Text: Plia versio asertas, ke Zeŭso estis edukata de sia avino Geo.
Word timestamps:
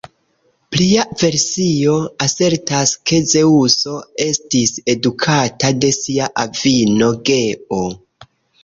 Plia 0.75 1.03
versio 1.23 1.93
asertas, 2.27 2.95
ke 3.11 3.19
Zeŭso 3.35 4.01
estis 4.29 4.75
edukata 4.97 5.73
de 5.85 5.97
sia 6.01 6.35
avino 6.49 7.17
Geo. 7.33 7.85